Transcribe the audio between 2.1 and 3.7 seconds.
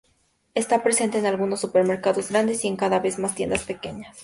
grandes y en cada vez más tiendas